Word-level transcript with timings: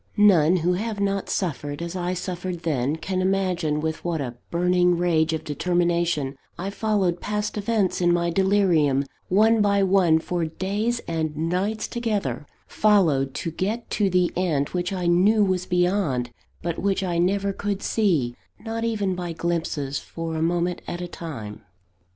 None 0.17 0.55
who 0.57 0.73
have 0.73 0.99
not 0.99 1.29
suffered 1.29 1.79
as 1.79 1.95
I 1.95 2.15
suffered 2.15 2.61
then, 2.63 2.95
can 2.95 3.21
imagine 3.21 3.81
with 3.81 4.03
what 4.03 4.19
a 4.19 4.33
burning 4.49 4.97
rage 4.97 5.31
of 5.31 5.43
determination 5.43 6.35
I 6.57 6.71
followed 6.71 7.21
past 7.21 7.55
events 7.55 8.01
in 8.01 8.11
my 8.11 8.31
delirium, 8.31 9.05
one 9.29 9.61
by 9.61 9.83
one, 9.83 10.17
for 10.17 10.43
days 10.43 11.01
and 11.07 11.37
nights 11.37 11.87
together, 11.87 12.47
followed, 12.65 13.35
to 13.35 13.51
get 13.51 13.91
to 13.91 14.09
the 14.09 14.33
end 14.35 14.69
which 14.69 14.91
I 14.91 15.05
knew 15.05 15.43
was 15.43 15.67
beyond, 15.67 16.31
but 16.63 16.79
which 16.79 17.03
I 17.03 17.19
never 17.19 17.53
could 17.53 17.83
see, 17.83 18.33
not 18.59 18.83
even 18.83 19.13
by 19.13 19.33
glimpses, 19.33 19.99
for 19.99 20.35
a 20.35 20.41
moment 20.41 20.81
at 20.87 20.99
a 21.01 21.07
time. 21.07 21.61